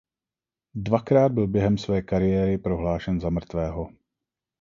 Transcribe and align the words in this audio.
Dvakrát 0.75 1.31
byl 1.31 1.47
během 1.47 1.77
své 1.77 2.01
kariéry 2.01 2.57
prohlášen 2.57 3.19
za 3.19 3.29
mrtvého. 3.29 3.89